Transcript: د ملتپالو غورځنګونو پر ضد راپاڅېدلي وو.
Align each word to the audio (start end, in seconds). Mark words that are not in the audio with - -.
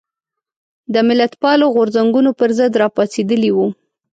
د 0.93 0.95
ملتپالو 1.09 1.65
غورځنګونو 1.75 2.31
پر 2.39 2.49
ضد 2.57 2.71
راپاڅېدلي 2.81 3.51
وو. 3.53 3.67